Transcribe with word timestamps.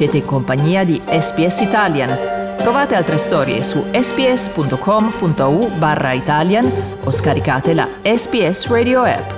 Siete 0.00 0.16
in 0.16 0.24
compagnia 0.24 0.82
di 0.82 0.98
SPS 1.04 1.60
Italian. 1.60 2.08
Trovate 2.56 2.94
altre 2.94 3.18
storie 3.18 3.60
su 3.60 3.84
sps.com.au 3.92 5.76
barra 5.76 6.14
Italian 6.14 6.72
o 7.04 7.10
scaricate 7.10 7.74
la 7.74 7.86
SPS 8.00 8.68
Radio 8.68 9.02
app. 9.02 9.30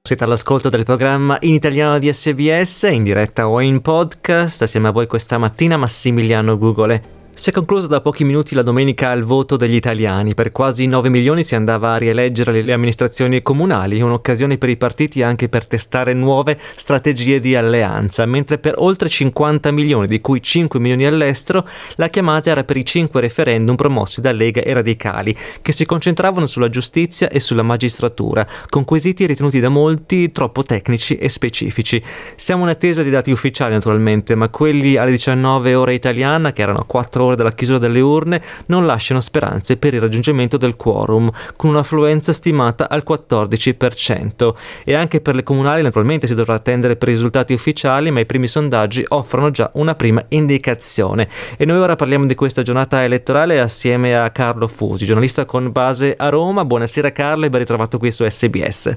Siete 0.00 0.24
all'ascolto 0.24 0.70
del 0.70 0.84
programma 0.84 1.36
in 1.40 1.52
italiano 1.52 1.98
di 1.98 2.10
SBS, 2.10 2.84
in 2.84 3.02
diretta 3.02 3.46
o 3.46 3.60
in 3.60 3.82
podcast. 3.82 4.62
Assieme 4.62 4.88
a 4.88 4.90
voi 4.90 5.06
questa 5.06 5.36
mattina 5.36 5.76
Massimiliano 5.76 6.56
Gugole. 6.56 7.21
Si 7.42 7.50
è 7.50 7.52
conclusa 7.52 7.88
da 7.88 8.00
pochi 8.00 8.22
minuti 8.22 8.54
la 8.54 8.62
domenica 8.62 9.10
al 9.10 9.24
voto 9.24 9.56
degli 9.56 9.74
italiani. 9.74 10.32
Per 10.32 10.52
quasi 10.52 10.86
9 10.86 11.08
milioni 11.08 11.42
si 11.42 11.56
andava 11.56 11.92
a 11.92 11.96
rieleggere 11.96 12.62
le 12.62 12.72
amministrazioni 12.72 13.42
comunali, 13.42 14.00
un'occasione 14.00 14.58
per 14.58 14.68
i 14.68 14.76
partiti 14.76 15.22
anche 15.22 15.48
per 15.48 15.66
testare 15.66 16.12
nuove 16.12 16.56
strategie 16.76 17.40
di 17.40 17.56
alleanza, 17.56 18.26
mentre 18.26 18.58
per 18.58 18.74
oltre 18.76 19.08
50 19.08 19.72
milioni, 19.72 20.06
di 20.06 20.20
cui 20.20 20.40
5 20.40 20.78
milioni 20.78 21.04
all'estero, 21.04 21.66
la 21.96 22.06
chiamata 22.10 22.48
era 22.50 22.62
per 22.62 22.76
i 22.76 22.84
5 22.84 23.20
referendum 23.20 23.74
promossi 23.74 24.20
da 24.20 24.30
Lega 24.30 24.60
e 24.60 24.72
Radicali, 24.72 25.36
che 25.62 25.72
si 25.72 25.84
concentravano 25.84 26.46
sulla 26.46 26.68
giustizia 26.68 27.28
e 27.28 27.40
sulla 27.40 27.62
magistratura, 27.62 28.46
con 28.68 28.84
quesiti 28.84 29.26
ritenuti 29.26 29.58
da 29.58 29.68
molti 29.68 30.30
troppo 30.30 30.62
tecnici 30.62 31.16
e 31.16 31.28
specifici. 31.28 32.00
Siamo 32.36 32.62
in 32.62 32.68
attesa 32.68 33.02
di 33.02 33.10
dati 33.10 33.32
ufficiali 33.32 33.72
naturalmente, 33.72 34.36
ma 34.36 34.48
quelli 34.48 34.94
alle 34.94 35.10
19 35.10 35.74
ore 35.74 35.94
italiana, 35.94 36.52
che 36.52 36.62
erano 36.62 36.84
4 36.86 37.24
ore 37.24 37.30
dalla 37.34 37.52
chiusura 37.52 37.78
delle 37.78 38.00
urne 38.00 38.42
non 38.66 38.86
lasciano 38.86 39.20
speranze 39.20 39.76
per 39.76 39.94
il 39.94 40.00
raggiungimento 40.00 40.56
del 40.56 40.76
quorum, 40.76 41.30
con 41.56 41.70
un'affluenza 41.70 42.32
stimata 42.32 42.88
al 42.88 43.04
14%. 43.06 44.54
E 44.84 44.94
anche 44.94 45.20
per 45.20 45.34
le 45.34 45.42
comunali 45.42 45.82
naturalmente 45.82 46.26
si 46.26 46.34
dovrà 46.34 46.54
attendere 46.54 46.96
per 46.96 47.08
i 47.08 47.12
risultati 47.12 47.52
ufficiali, 47.52 48.10
ma 48.10 48.20
i 48.20 48.26
primi 48.26 48.48
sondaggi 48.48 49.04
offrono 49.08 49.50
già 49.50 49.70
una 49.74 49.94
prima 49.94 50.22
indicazione. 50.28 51.28
E 51.56 51.64
noi 51.64 51.78
ora 51.78 51.96
parliamo 51.96 52.26
di 52.26 52.34
questa 52.34 52.62
giornata 52.62 53.04
elettorale 53.04 53.60
assieme 53.60 54.16
a 54.16 54.30
Carlo 54.30 54.68
Fusi, 54.68 55.06
giornalista 55.06 55.44
con 55.44 55.70
base 55.72 56.14
a 56.16 56.28
Roma. 56.28 56.64
Buonasera 56.64 57.12
Carlo 57.12 57.46
e 57.46 57.50
ben 57.50 57.60
ritrovato 57.60 57.98
qui 57.98 58.10
su 58.10 58.24
SBS. 58.28 58.96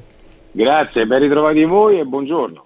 Grazie, 0.51 1.05
ben 1.05 1.19
ritrovati 1.19 1.63
voi 1.65 1.99
e 1.99 2.05
buongiorno. 2.05 2.64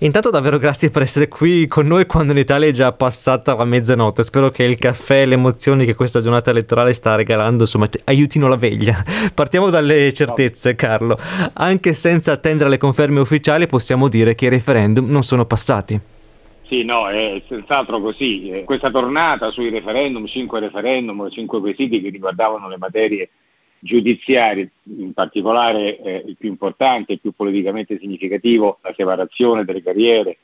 Intanto 0.00 0.28
davvero 0.28 0.58
grazie 0.58 0.90
per 0.90 1.00
essere 1.00 1.26
qui 1.26 1.66
con 1.66 1.86
noi 1.86 2.04
quando 2.04 2.32
in 2.32 2.38
Italia 2.38 2.68
è 2.68 2.70
già 2.70 2.92
passata 2.92 3.54
la 3.54 3.64
mezzanotte. 3.64 4.24
Spero 4.24 4.50
che 4.50 4.62
il 4.64 4.76
caffè 4.76 5.22
e 5.22 5.26
le 5.26 5.34
emozioni 5.34 5.86
che 5.86 5.94
questa 5.94 6.20
giornata 6.20 6.50
elettorale 6.50 6.92
sta 6.92 7.14
regalando 7.14 7.62
insomma, 7.62 7.88
aiutino 8.04 8.46
la 8.46 8.56
veglia. 8.56 9.02
Partiamo 9.32 9.70
dalle 9.70 10.12
certezze, 10.12 10.74
Carlo. 10.74 11.16
Anche 11.54 11.94
senza 11.94 12.32
attendere 12.32 12.68
le 12.68 12.76
conferme 12.76 13.20
ufficiali 13.20 13.66
possiamo 13.66 14.08
dire 14.08 14.34
che 14.34 14.44
i 14.44 14.50
referendum 14.50 15.08
non 15.08 15.22
sono 15.22 15.46
passati. 15.46 15.98
Sì, 16.68 16.84
no, 16.84 17.08
è 17.08 17.40
senz'altro 17.48 17.98
così. 17.98 18.50
Eh, 18.50 18.64
questa 18.64 18.90
tornata 18.90 19.50
sui 19.50 19.70
referendum, 19.70 20.26
cinque 20.26 20.60
referendum, 20.60 21.30
cinque 21.30 21.58
quesiti 21.60 22.02
che 22.02 22.10
riguardavano 22.10 22.68
le 22.68 22.76
materie 22.76 23.30
giudiziari, 23.78 24.68
in 24.84 25.12
particolare 25.12 25.98
eh, 25.98 26.24
il 26.26 26.36
più 26.36 26.48
importante, 26.48 27.12
il 27.12 27.20
più 27.20 27.32
politicamente 27.32 27.98
significativo, 27.98 28.78
la 28.82 28.94
separazione 28.96 29.64
delle 29.64 29.82
carriere 29.82 30.38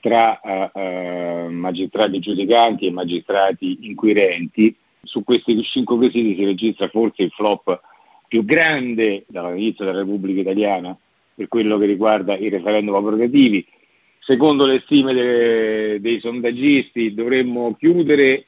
tra 0.00 0.40
eh, 0.40 0.70
eh, 0.74 1.48
magistrati 1.48 2.18
giudicanti 2.18 2.86
e 2.86 2.90
magistrati 2.90 3.78
inquirenti. 3.82 4.74
Su 5.02 5.24
questi 5.24 5.60
cinque 5.62 5.96
quesiti 5.96 6.34
si 6.36 6.44
registra 6.44 6.88
forse 6.88 7.22
il 7.22 7.30
flop 7.30 7.80
più 8.26 8.44
grande 8.44 9.24
dall'inizio 9.26 9.84
della 9.84 9.98
Repubblica 9.98 10.40
Italiana 10.40 10.96
per 11.34 11.48
quello 11.48 11.78
che 11.78 11.86
riguarda 11.86 12.36
i 12.36 12.48
referendum 12.48 12.94
abrogativi. 12.94 13.64
Secondo 14.18 14.66
le 14.66 14.82
stime 14.84 15.14
de- 15.14 16.00
dei 16.00 16.20
sondaggisti 16.20 17.14
dovremmo 17.14 17.74
chiudere 17.78 18.46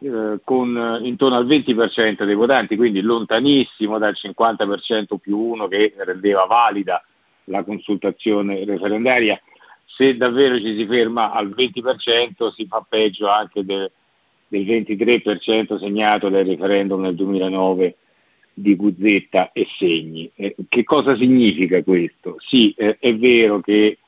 eh, 0.00 0.38
con 0.44 1.00
intorno 1.02 1.36
al 1.36 1.46
20% 1.46 2.24
dei 2.24 2.34
votanti, 2.34 2.76
quindi 2.76 3.00
lontanissimo 3.00 3.98
dal 3.98 4.14
50% 4.16 5.16
più 5.16 5.38
uno 5.38 5.66
che 5.66 5.92
rendeva 5.96 6.44
valida 6.44 7.04
la 7.44 7.64
consultazione 7.64 8.64
referendaria. 8.64 9.40
Se 9.84 10.16
davvero 10.16 10.58
ci 10.58 10.76
si 10.76 10.86
ferma 10.86 11.32
al 11.32 11.48
20% 11.48 12.52
si 12.54 12.66
fa 12.66 12.84
peggio 12.88 13.28
anche 13.28 13.64
de, 13.64 13.90
del 14.46 14.64
23% 14.64 15.78
segnato 15.78 16.28
dal 16.28 16.44
referendum 16.44 17.00
nel 17.00 17.14
2009 17.14 17.96
di 18.54 18.76
Guzzetta 18.76 19.52
e 19.52 19.66
Segni. 19.76 20.30
Eh, 20.34 20.54
che 20.68 20.84
cosa 20.84 21.16
significa 21.16 21.82
questo? 21.82 22.36
Sì, 22.38 22.72
eh, 22.76 22.98
è 22.98 23.14
vero 23.16 23.60
che 23.60 23.98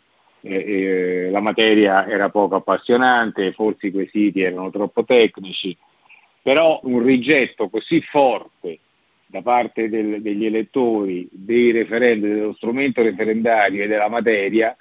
eh, 0.42 0.54
eh, 0.54 1.30
la 1.30 1.40
materia 1.40 2.06
era 2.06 2.30
poco 2.30 2.56
appassionante, 2.56 3.52
forse 3.52 3.88
i 3.88 3.92
quesiti 3.92 4.40
erano 4.40 4.70
troppo 4.70 5.04
tecnici, 5.04 5.76
però 6.42 6.80
un 6.84 7.02
rigetto 7.02 7.68
così 7.68 8.00
forte 8.00 8.78
da 9.26 9.42
parte 9.42 9.88
del, 9.88 10.22
degli 10.22 10.44
elettori 10.44 11.28
dei 11.30 11.70
referendum, 11.70 12.30
dello 12.30 12.54
strumento 12.54 13.02
referendario 13.02 13.84
e 13.84 13.86
della 13.86 14.08
materia, 14.08 14.76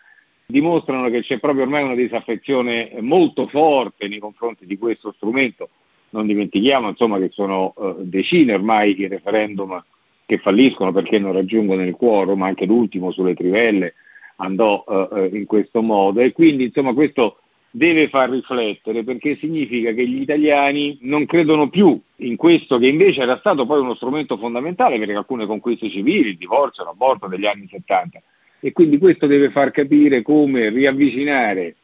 dimostrano 0.46 1.10
che 1.10 1.22
c'è 1.22 1.40
proprio 1.40 1.64
ormai 1.64 1.84
una 1.84 1.94
disaffezione 1.94 2.92
molto 3.02 3.48
forte 3.48 4.08
nei 4.08 4.18
confronti 4.18 4.66
di 4.66 4.78
questo 4.78 5.14
strumento. 5.16 5.70
Non 6.12 6.26
dimentichiamo 6.26 6.90
insomma, 6.90 7.20
che 7.20 7.30
sono 7.32 7.74
uh, 7.76 7.98
decine 8.00 8.54
ormai 8.56 9.00
i 9.00 9.08
referendum 9.08 9.84
che 10.26 10.40
falliscono 10.40 10.92
perché 10.92 11.20
non 11.20 11.34
raggiungono 11.34 11.84
il 11.84 11.96
quorum, 11.96 12.42
anche 12.42 12.66
l'ultimo 12.66 13.12
sulle 13.12 13.36
trivelle 13.36 13.94
andò 14.40 14.84
uh, 14.86 15.36
in 15.36 15.46
questo 15.46 15.82
modo. 15.82 16.20
E 16.20 16.32
quindi 16.32 16.66
insomma 16.66 16.94
questo 16.94 17.40
deve 17.72 18.10
far 18.10 18.30
riflettere 18.30 19.04
perché 19.04 19.38
significa 19.38 19.92
che 19.92 20.08
gli 20.08 20.22
italiani 20.22 20.98
non 21.02 21.26
credono 21.26 21.70
più 21.70 22.00
in 22.18 22.36
questo 22.36 22.80
che 22.80 22.88
invece 22.88 23.22
era 23.22 23.38
stato 23.38 23.66
poi 23.66 23.80
uno 23.80 23.96
strumento 23.96 24.38
fondamentale 24.38 24.98
per 24.98 25.16
alcune 25.16 25.46
conquiste 25.46 25.90
civili, 25.90 26.30
il 26.30 26.38
divorzio, 26.38 26.84
l'aborto 26.84 27.28
degli 27.28 27.46
anni 27.46 27.68
70 27.70 28.22
e 28.62 28.72
quindi 28.74 28.98
questo 28.98 29.28
deve 29.28 29.52
far 29.52 29.72
capire 29.72 30.22
come 30.22 30.70
riavvicinare 30.70 31.76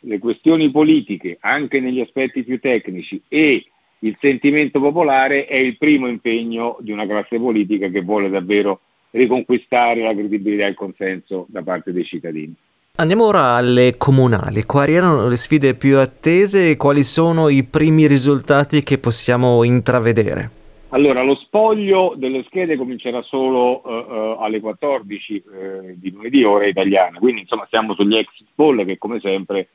le 0.00 0.18
questioni 0.18 0.70
politiche 0.70 1.36
anche 1.40 1.80
negli 1.80 2.00
aspetti 2.00 2.42
più 2.42 2.58
tecnici 2.58 3.20
e 3.28 3.66
il 4.00 4.16
sentimento 4.20 4.80
popolare 4.80 5.46
è 5.46 5.56
il 5.56 5.76
primo 5.76 6.06
impegno 6.06 6.76
di 6.80 6.92
una 6.92 7.06
classe 7.06 7.38
politica 7.38 7.88
che 7.88 8.00
vuole 8.00 8.28
davvero 8.28 8.80
riconquistare 9.10 10.02
la 10.02 10.12
credibilità 10.12 10.66
e 10.66 10.70
il 10.70 10.74
consenso 10.74 11.46
da 11.48 11.62
parte 11.62 11.92
dei 11.92 12.04
cittadini. 12.04 12.54
Andiamo 12.96 13.26
ora 13.26 13.54
alle 13.54 13.96
comunali. 13.96 14.64
Quali 14.64 14.92
erano 14.92 15.28
le 15.28 15.36
sfide 15.36 15.74
più 15.74 15.98
attese 15.98 16.70
e 16.70 16.76
quali 16.76 17.04
sono 17.04 17.48
i 17.48 17.62
primi 17.62 18.08
risultati 18.08 18.82
che 18.82 18.98
possiamo 18.98 19.62
intravedere? 19.62 20.50
Allora, 20.90 21.22
lo 21.22 21.36
spoglio 21.36 22.14
delle 22.16 22.42
schede 22.44 22.76
comincerà 22.76 23.22
solo 23.22 23.82
uh, 23.84 23.90
uh, 23.90 24.40
alle 24.40 24.58
14 24.58 25.34
uh, 25.44 25.94
di 25.96 26.10
lunedì, 26.10 26.42
ora 26.42 26.66
italiana, 26.66 27.18
quindi 27.18 27.42
insomma 27.42 27.66
siamo 27.70 27.94
sugli 27.94 28.16
exit 28.16 28.46
poll 28.54 28.84
che 28.86 28.96
come 28.96 29.20
sempre, 29.20 29.68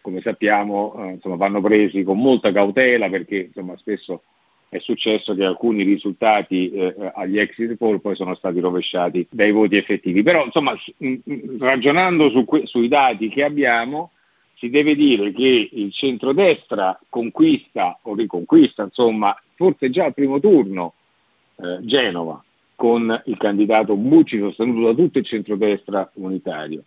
come 0.00 0.20
sappiamo, 0.22 0.94
insomma, 1.12 1.34
vanno 1.34 1.60
presi 1.60 2.04
con 2.04 2.18
molta 2.18 2.52
cautela 2.52 3.10
perché 3.10 3.48
insomma, 3.48 3.76
spesso 3.76 4.22
è 4.70 4.78
successo 4.78 5.34
che 5.34 5.44
alcuni 5.44 5.82
risultati 5.82 6.70
eh, 6.70 6.94
agli 7.14 7.40
exit 7.40 7.74
poll 7.74 7.98
poi 7.98 8.14
sono 8.14 8.36
stati 8.36 8.60
rovesciati 8.60 9.26
dai 9.28 9.50
voti 9.50 9.76
effettivi. 9.76 10.22
Però 10.22 10.44
insomma, 10.44 10.78
ragionando 11.58 12.30
su 12.30 12.44
que- 12.44 12.66
sui 12.66 12.86
dati 12.86 13.28
che 13.28 13.42
abbiamo, 13.42 14.12
si 14.54 14.70
deve 14.70 14.94
dire 14.94 15.32
che 15.32 15.70
il 15.72 15.92
centrodestra 15.92 16.96
conquista 17.08 17.98
o 18.02 18.14
riconquista, 18.14 18.84
insomma, 18.84 19.36
forse 19.56 19.90
già 19.90 20.04
al 20.04 20.14
primo 20.14 20.38
turno 20.38 20.94
eh, 21.56 21.78
Genova 21.80 22.40
con 22.76 23.22
il 23.26 23.36
candidato 23.38 23.96
Bucci 23.96 24.38
sostenuto 24.38 24.86
da 24.86 24.94
tutto 24.94 25.18
il 25.18 25.24
centrodestra 25.24 26.08
unitario. 26.14 26.84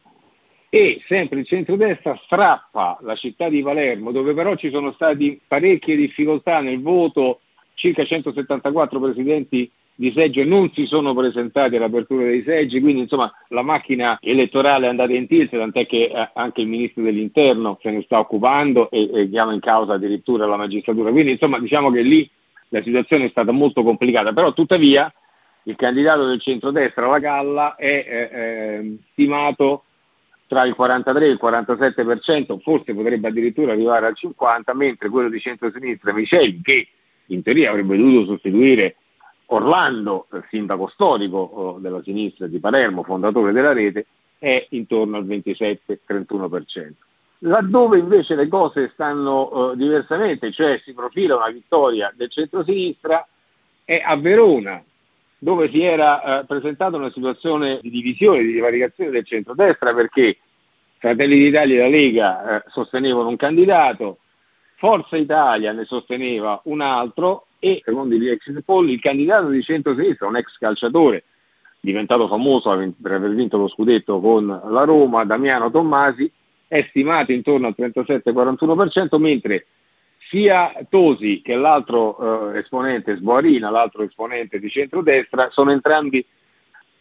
E 0.70 1.02
sempre 1.06 1.42
il 1.42 1.46
centrodestra 1.46 2.18
strappa 2.24 2.98
la 3.02 3.16
città 3.16 3.50
di 3.50 3.62
Palermo, 3.62 4.12
dove 4.12 4.34
però 4.34 4.56
ci 4.56 4.72
sono 4.72 4.94
state 4.94 5.40
parecchie 5.46 5.98
difficoltà 5.98 6.62
nel 6.62 6.82
voto 6.82 7.42
circa 7.84 8.06
174 8.06 8.98
presidenti 8.98 9.70
di 9.94 10.14
seggio 10.16 10.46
non 10.46 10.72
si 10.74 10.86
sono 10.86 11.14
presentati 11.14 11.76
all'apertura 11.76 12.24
dei 12.24 12.42
seggi, 12.44 12.80
quindi 12.80 13.02
insomma 13.02 13.30
la 13.50 13.62
macchina 13.62 14.18
elettorale 14.22 14.86
è 14.86 14.90
andata 14.90 15.12
in 15.12 15.28
tilt, 15.28 15.52
tant'è 15.52 15.86
che 15.86 16.06
eh, 16.06 16.30
anche 16.34 16.62
il 16.62 16.68
ministro 16.68 17.04
dell'interno 17.04 17.78
se 17.82 17.92
ne 17.92 18.02
sta 18.04 18.20
occupando 18.20 18.90
e, 18.90 19.10
e 19.14 19.30
chiama 19.30 19.52
in 19.52 19.60
causa 19.60 19.94
addirittura 19.94 20.46
la 20.46 20.56
magistratura. 20.56 21.12
Quindi 21.12 21.32
insomma 21.32 21.60
diciamo 21.60 21.92
che 21.92 22.02
lì 22.02 22.28
la 22.70 22.82
situazione 22.82 23.26
è 23.26 23.30
stata 23.30 23.52
molto 23.52 23.84
complicata, 23.84 24.32
però 24.32 24.54
tuttavia 24.54 25.14
il 25.64 25.76
candidato 25.76 26.26
del 26.26 26.40
centrodestra, 26.40 27.08
la 27.08 27.20
Galla, 27.20 27.76
è 27.76 28.06
eh, 28.08 28.40
eh, 28.40 28.98
stimato 29.12 29.84
tra 30.48 30.64
il 30.64 30.74
43 30.74 31.26
e 31.26 31.30
il 31.30 31.40
47%, 31.42 32.60
forse 32.60 32.94
potrebbe 32.94 33.28
addirittura 33.28 33.74
arrivare 33.74 34.06
al 34.06 34.16
50%, 34.16 34.74
mentre 34.74 35.10
quello 35.10 35.30
di 35.30 35.40
centrosinistra 35.40 36.14
Miceli, 36.14 36.62
che 36.62 36.88
in 37.28 37.42
teoria 37.42 37.70
avrebbe 37.70 37.98
dovuto 37.98 38.26
sostituire 38.26 38.96
Orlando, 39.48 40.28
sindaco 40.50 40.88
storico 40.88 41.38
oh, 41.38 41.80
della 41.80 42.02
sinistra 42.02 42.48
di 42.48 42.60
Palermo, 42.60 43.04
fondatore 43.04 43.52
della 43.52 43.74
rete, 43.74 44.08
è 44.40 44.66
intorno 44.72 45.18
al 45.18 45.26
27-31%. 45.26 46.92
Laddove 47.46 47.98
invece 47.98 48.36
le 48.36 48.48
cose 48.48 48.90
stanno 48.94 49.72
uh, 49.72 49.76
diversamente, 49.76 50.52
cioè 50.52 50.82
si 50.84 50.94
profila 50.94 51.36
una 51.36 51.50
vittoria 51.50 52.12
del 52.16 52.30
centro-sinistra, 52.30 53.28
è 53.84 54.02
a 54.04 54.16
Verona, 54.16 54.82
dove 55.38 55.70
si 55.70 55.82
era 55.82 56.40
uh, 56.40 56.46
presentata 56.46 56.96
una 56.96 57.12
situazione 57.12 57.80
di 57.82 57.90
divisione, 57.90 58.44
di 58.44 58.54
divaricazione 58.54 59.12
del 59.12 59.26
centro-destra, 59.26 59.94
perché 59.94 60.38
Fratelli 60.98 61.38
d'Italia 61.38 61.76
e 61.76 61.80
la 61.80 61.90
Lega 61.90 62.64
uh, 62.66 62.70
sostenevano 62.70 63.28
un 63.28 63.36
candidato, 63.36 64.20
Forza 64.84 65.16
Italia 65.16 65.72
ne 65.72 65.86
sosteneva 65.86 66.60
un 66.66 66.82
altro 66.82 67.46
e, 67.58 67.82
secondo 67.86 68.16
gli 68.16 68.28
exit 68.28 68.60
poll, 68.66 68.90
il 68.90 69.00
candidato 69.00 69.48
di 69.48 69.64
centro-sinistra, 69.64 70.28
un 70.28 70.36
ex 70.36 70.58
calciatore, 70.58 71.24
diventato 71.80 72.28
famoso 72.28 72.94
per 73.02 73.14
aver 73.14 73.34
vinto 73.34 73.56
lo 73.58 73.70
scudetto 73.70 74.20
con 74.20 74.46
la 74.46 74.84
Roma, 74.84 75.24
Damiano 75.24 75.72
Tommasi, 75.72 76.30
è 76.68 76.86
stimato 76.90 77.32
intorno 77.32 77.68
al 77.68 77.76
37-41%, 77.78 79.18
mentre 79.22 79.68
sia 80.18 80.74
Tosi 80.90 81.42
che 81.42 81.56
l'altro 81.56 82.52
eh, 82.52 82.58
esponente, 82.60 83.16
Sboarina, 83.16 83.70
l'altro 83.70 84.04
esponente 84.04 84.60
di 84.60 84.70
centrodestra, 84.70 85.50
sono 85.50 85.72
entrambi 85.72 86.26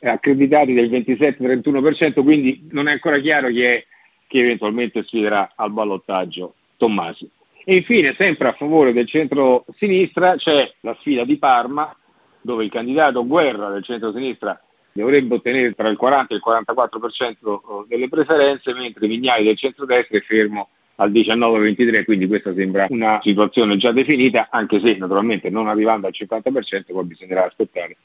accreditati 0.03 0.73
del 0.73 0.89
27-31%, 0.89 2.23
quindi 2.23 2.69
non 2.71 2.87
è 2.87 2.93
ancora 2.93 3.19
chiaro 3.19 3.49
chi 3.49 3.63
è 3.63 3.85
che 4.29 4.39
eventualmente 4.39 5.03
sfiderà 5.03 5.55
al 5.57 5.73
ballottaggio 5.73 6.55
Tommasi. 6.77 7.29
E 7.65 7.77
infine, 7.77 8.15
sempre 8.19 8.49
a 8.49 8.53
favore 8.53 8.93
del 8.93 9.07
centro-sinistra, 9.07 10.37
c'è 10.37 10.73
la 10.81 10.97
sfida 10.99 11.25
di 11.25 11.39
Parma, 11.39 11.95
dove 12.41 12.65
il 12.65 12.71
candidato 12.71 13.27
Guerra 13.27 13.71
del 13.71 13.85
centro-sinistra 13.85 14.61
dovrebbe 14.93 15.37
ottenere 15.37 15.73
tra 15.75 15.89
il 15.89 15.97
40 15.97 16.35
e 16.35 16.37
il 16.37 16.43
44% 16.45 17.87
delle 17.87 18.09
preferenze, 18.09 18.75
mentre 18.75 19.07
Vignali 19.07 19.45
del 19.45 19.57
centrodestra 19.57 20.19
è 20.19 20.21
fermo 20.23 20.69
al 20.97 21.11
19-23, 21.11 22.05
quindi 22.05 22.27
questa 22.27 22.53
sembra 22.55 22.87
una 22.91 23.21
situazione 23.23 23.77
già 23.77 23.93
definita, 23.93 24.49
anche 24.51 24.81
se 24.81 24.97
naturalmente 24.97 25.49
non 25.49 25.69
arrivando 25.69 26.07
al 26.07 26.13
50% 26.17 26.93
poi 26.93 27.05
bisognerà 27.05 27.47
aspettare 27.47 27.97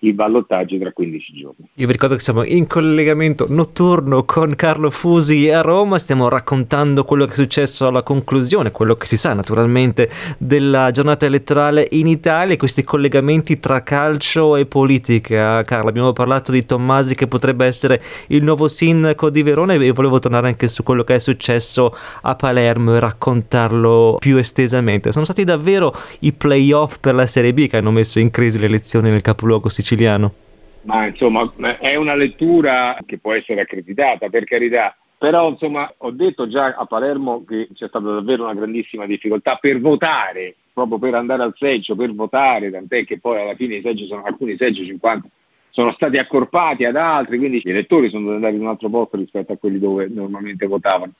i 0.00 0.12
ballottaggi 0.12 0.78
tra 0.78 0.92
15 0.92 1.32
giorni. 1.34 1.68
Io 1.74 1.86
vi 1.86 1.92
ricordo 1.92 2.14
che 2.14 2.22
siamo 2.22 2.44
in 2.44 2.66
collegamento 2.66 3.46
notturno 3.48 4.24
con 4.24 4.54
Carlo 4.56 4.90
Fusi 4.90 5.50
a 5.50 5.60
Roma, 5.60 5.98
stiamo 5.98 6.28
raccontando 6.28 7.04
quello 7.04 7.26
che 7.26 7.32
è 7.32 7.34
successo 7.34 7.86
alla 7.86 8.02
conclusione, 8.02 8.70
quello 8.70 8.96
che 8.96 9.06
si 9.06 9.18
sa 9.18 9.34
naturalmente 9.34 10.10
della 10.38 10.90
giornata 10.90 11.26
elettorale 11.26 11.86
in 11.90 12.06
Italia, 12.06 12.56
questi 12.56 12.82
collegamenti 12.82 13.58
tra 13.60 13.82
calcio 13.82 14.56
e 14.56 14.64
politica. 14.64 15.62
Carlo, 15.64 15.90
abbiamo 15.90 16.12
parlato 16.12 16.50
di 16.50 16.64
Tommasi 16.64 17.14
che 17.14 17.26
potrebbe 17.26 17.66
essere 17.66 18.02
il 18.28 18.42
nuovo 18.42 18.68
sindaco 18.68 19.28
di 19.28 19.42
Verona 19.42 19.74
e 19.74 19.92
volevo 19.92 20.18
tornare 20.18 20.48
anche 20.48 20.68
su 20.68 20.82
quello 20.82 21.04
che 21.04 21.16
è 21.16 21.18
successo 21.18 21.94
a 22.22 22.34
Palermo 22.34 22.94
e 22.94 23.00
raccontarlo 23.00 24.16
più 24.18 24.38
estesamente. 24.38 25.12
Sono 25.12 25.26
stati 25.26 25.44
davvero 25.44 25.94
i 26.20 26.32
playoff 26.32 26.98
per 27.00 27.14
la 27.14 27.26
Serie 27.26 27.52
B 27.52 27.68
che 27.68 27.76
hanno 27.76 27.90
messo 27.90 28.18
in 28.18 28.30
crisi 28.30 28.58
le 28.58 28.66
elezioni 28.66 29.10
nel 29.10 29.20
capoluogo 29.20 29.68
siciliano 29.68 29.88
siciliano? 29.90 30.34
Ma 30.82 31.06
insomma 31.06 31.52
è 31.78 31.96
una 31.96 32.14
lettura 32.14 32.96
che 33.04 33.18
può 33.18 33.32
essere 33.32 33.62
accreditata, 33.62 34.28
per 34.28 34.44
carità. 34.44 34.96
Però 35.18 35.50
insomma 35.50 35.92
ho 35.98 36.10
detto 36.12 36.46
già 36.46 36.74
a 36.74 36.86
Palermo 36.86 37.44
che 37.44 37.68
c'è 37.74 37.88
stata 37.88 38.10
davvero 38.10 38.44
una 38.44 38.54
grandissima 38.54 39.04
difficoltà 39.04 39.56
per 39.56 39.78
votare, 39.80 40.54
proprio 40.72 40.98
per 40.98 41.14
andare 41.14 41.42
al 41.42 41.54
seggio, 41.58 41.94
per 41.94 42.14
votare, 42.14 42.70
tant'è 42.70 43.04
che 43.04 43.18
poi 43.18 43.40
alla 43.40 43.54
fine 43.54 43.82
seggi 43.82 44.06
sono 44.06 44.22
alcuni 44.22 44.56
seggi 44.56 44.86
50 44.86 45.28
sono 45.72 45.92
stati 45.92 46.18
accorpati 46.18 46.84
ad 46.84 46.96
altri, 46.96 47.38
quindi 47.38 47.60
gli 47.62 47.70
elettori 47.70 48.10
sono 48.10 48.32
andare 48.32 48.54
in 48.54 48.62
un 48.62 48.66
altro 48.66 48.88
posto 48.88 49.16
rispetto 49.16 49.52
a 49.52 49.56
quelli 49.56 49.78
dove 49.78 50.08
normalmente 50.08 50.66
votavano. 50.66 51.12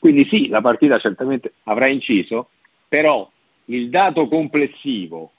Quindi 0.00 0.26
sì, 0.26 0.48
la 0.48 0.60
partita 0.60 0.98
certamente 0.98 1.52
avrà 1.64 1.86
inciso, 1.86 2.48
però 2.88 3.30
il 3.66 3.90
dato 3.90 4.26
complessivo 4.26 5.30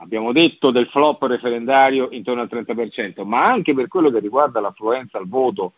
abbiamo 0.00 0.32
detto 0.32 0.70
del 0.70 0.86
flop 0.86 1.22
referendario 1.24 2.08
intorno 2.10 2.42
al 2.42 2.48
30%, 2.50 3.24
ma 3.24 3.44
anche 3.44 3.74
per 3.74 3.88
quello 3.88 4.10
che 4.10 4.18
riguarda 4.18 4.60
l'affluenza 4.60 5.18
al 5.18 5.28
voto 5.28 5.72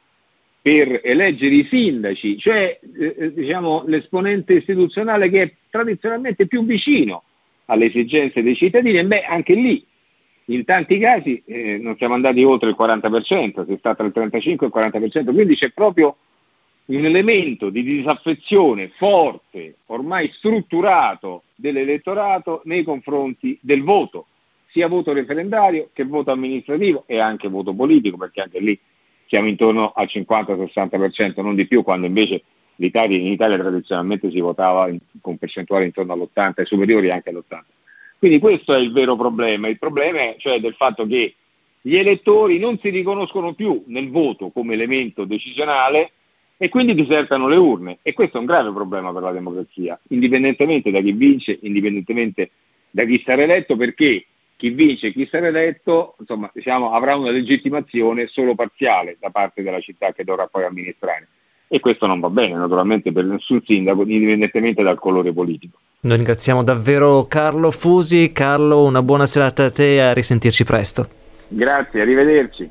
per 0.61 1.01
eleggere 1.03 1.55
i 1.57 1.67
sindaci, 1.69 2.39
cioè 2.39 2.79
eh, 2.99 3.17
eh, 3.19 3.33
diciamo, 3.33 3.83
l'esponente 3.87 4.55
istituzionale 4.55 5.29
che 5.29 5.43
è 5.43 5.53
tradizionalmente 5.69 6.47
più 6.47 6.65
vicino 6.65 7.25
alle 7.67 7.87
esigenze 7.87 8.43
dei 8.43 8.55
cittadini, 8.55 9.03
beh, 9.05 9.25
anche 9.25 9.55
lì 9.55 9.85
in 10.47 10.65
tanti 10.65 10.99
casi 10.99 11.43
eh, 11.45 11.79
non 11.79 11.97
siamo 11.97 12.15
andati 12.15 12.45
oltre 12.45 12.69
il 12.69 12.77
40%, 12.79 13.67
si 13.67 13.73
è 13.73 13.77
stato 13.79 14.05
il 14.05 14.13
35 14.13 14.67
e 14.67 14.71
il 14.71 14.91
40%, 15.11 15.35
quindi 15.35 15.57
c'è 15.57 15.71
proprio 15.71 16.17
un 16.85 17.05
elemento 17.05 17.71
di 17.71 17.83
disaffezione 17.83 18.91
forte, 18.97 19.77
ormai 19.87 20.31
strutturato 20.35 21.45
dell'elettorato 21.63 22.63
nei 22.65 22.83
confronti 22.83 23.57
del 23.63 23.85
voto, 23.85 24.27
sia 24.73 24.89
voto 24.89 25.13
referendario 25.13 25.91
che 25.93 26.05
voto 26.05 26.33
amministrativo 26.33 27.05
e 27.07 27.21
anche 27.21 27.49
voto 27.49 27.73
politico, 27.73 28.17
perché 28.17 28.43
anche 28.43 28.59
lì 28.59 28.79
siamo 29.27 29.47
intorno 29.47 29.93
al 29.95 30.09
50-60%, 30.11 31.41
non 31.41 31.55
di 31.55 31.69
più, 31.69 31.85
quando 31.85 32.07
invece 32.07 32.43
l'Italia, 32.77 33.17
in 33.17 33.29
Italia 33.29 33.57
tradizionalmente 33.57 34.31
si 34.31 34.41
votava 34.41 34.89
in, 34.89 34.99
con 35.21 35.39
percentuali 35.39 35.85
intorno 35.85 36.13
all'80 36.13 36.55
e 36.57 36.65
superiori 36.65 37.11
anche 37.11 37.31
all'80. 37.31 37.61
Quindi 38.19 38.41
questo 38.41 38.75
è 38.75 38.79
il 38.79 38.93
vero 38.93 39.15
problema, 39.15 39.69
il 39.69 39.79
problema 39.79 40.19
è 40.19 40.37
cioè 40.39 40.59
del 40.59 40.75
fatto 40.75 41.07
che 41.07 41.37
gli 41.81 41.97
elettori 41.97 42.59
non 42.59 42.79
si 42.79 42.89
riconoscono 42.91 43.55
più 43.55 43.85
nel 43.87 44.11
voto 44.11 44.51
come 44.51 44.75
elemento 44.75 45.25
decisionale 45.25 46.13
e 46.63 46.69
quindi 46.69 46.95
disertano 46.95 47.49
le 47.49 47.57
urne 47.57 47.99
e 48.03 48.13
questo 48.13 48.37
è 48.37 48.41
un 48.41 48.47
grave 48.47 48.71
problema 48.71 49.13
per 49.13 49.23
la 49.23 49.33
democrazia, 49.33 49.99
indipendentemente 50.11 50.93
da 50.93 51.01
chi 51.01 51.11
vince, 51.11 51.59
indipendentemente 51.61 52.53
da 52.89 53.03
chi 53.05 53.21
sarà 53.27 53.43
eletto, 53.43 53.75
perché 53.75 54.27
chi 54.55 54.71
vince 54.71 55.09
e 55.09 55.13
chi 55.13 55.27
sarà 55.29 55.49
eletto 55.49 56.15
insomma, 56.21 56.49
diciamo, 56.55 56.93
avrà 56.93 57.17
una 57.17 57.33
legittimazione 57.33 58.29
solo 58.29 58.55
parziale 58.55 59.17
da 59.19 59.31
parte 59.31 59.65
della 59.65 59.81
città 59.81 60.13
che 60.13 60.23
dovrà 60.23 60.47
poi 60.47 60.63
amministrare. 60.63 61.27
E 61.67 61.81
questo 61.81 62.07
non 62.07 62.21
va 62.21 62.31
bene 62.31 62.55
naturalmente 62.55 63.11
per 63.11 63.25
nessun 63.25 63.61
sindaco, 63.67 64.03
indipendentemente 64.03 64.85
dal 64.85 65.01
colore 65.01 65.33
politico. 65.33 65.79
Noi 66.03 66.17
ringraziamo 66.17 66.63
davvero 66.63 67.27
Carlo 67.27 67.73
Fusi. 67.73 68.31
Carlo, 68.31 68.85
una 68.85 69.03
buona 69.03 69.27
serata 69.27 69.65
a 69.65 69.71
te 69.73 69.95
e 69.95 69.99
a 69.99 70.13
risentirci 70.13 70.63
presto. 70.63 71.09
Grazie, 71.49 72.03
arrivederci. 72.03 72.71